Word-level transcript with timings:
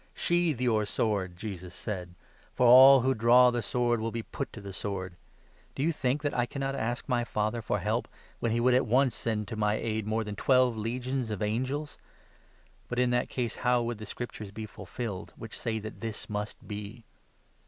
"Sheathe 0.15 0.59
your 0.59 0.83
sword," 0.87 1.37
Jesus 1.37 1.75
said, 1.75 2.15
"for 2.55 2.65
all 2.65 3.01
who 3.01 3.13
draw 3.13 3.51
the 3.51 3.59
52 3.59 3.71
sword 3.71 3.99
will 4.01 4.11
be 4.11 4.23
put 4.23 4.51
to 4.51 4.59
the 4.59 4.73
sword. 4.73 5.15
Do 5.75 5.83
you 5.83 5.91
think 5.91 6.23
that 6.23 6.35
I 6.35 6.47
cannot 6.47 6.73
ask 6.73 7.03
53 7.03 7.11
my 7.13 7.23
Father 7.23 7.61
for 7.61 7.77
help, 7.77 8.07
when 8.39 8.51
he 8.51 8.59
would 8.59 8.73
at 8.73 8.87
once 8.87 9.13
send 9.13 9.47
to 9.49 9.55
my 9.55 9.75
aid 9.75 10.07
more 10.07 10.23
than 10.23 10.35
twelve 10.35 10.75
legions 10.75 11.29
of 11.29 11.43
angels? 11.43 11.99
But 12.87 12.97
in 12.97 13.11
that 13.11 13.29
case 13.29 13.57
how 13.57 13.83
would 13.83 13.99
54 13.99 13.99
the 13.99 14.09
Scriptures 14.09 14.51
be 14.51 14.65
fulfilled, 14.65 15.33
which 15.35 15.55
say 15.59 15.77
that 15.77 16.01
this 16.01 16.27
must 16.27 16.67
be? 16.67 17.05